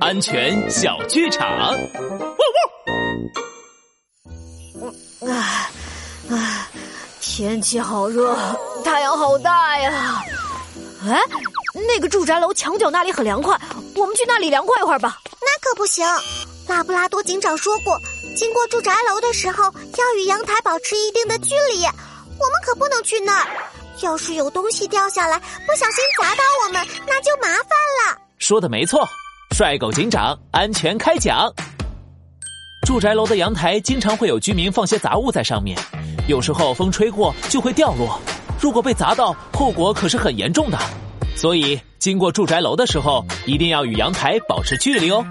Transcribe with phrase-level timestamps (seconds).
[0.00, 1.48] 安全小剧场。
[5.26, 5.70] 啊
[6.30, 6.68] 啊！
[7.20, 8.36] 天气好热，
[8.84, 10.22] 太阳好大呀！
[11.08, 11.20] 哎，
[11.86, 13.58] 那个住宅楼墙角那里很凉快，
[13.96, 15.18] 我们去那里凉快一会儿吧。
[15.40, 16.06] 那可不行，
[16.68, 17.98] 拉布拉多警长说过，
[18.36, 23.48] 经过住宅楼的时候要与阳台保持一定的距离，我们可不能去那儿。
[24.02, 28.18] 要是有东西掉下来，不小心砸到我们，那就麻烦了。
[28.38, 29.08] 说的没错，
[29.52, 31.52] 帅狗警长安全开讲。
[32.86, 35.78] 住宅楼的阳台经常会有居民放些杂物在上面，
[36.26, 38.18] 有时候风吹过就会掉落，
[38.58, 40.78] 如果被砸到，后果可是很严重的。
[41.36, 45.24] 所以经过住宅楼的时候，一定要与阳台保持距离哦。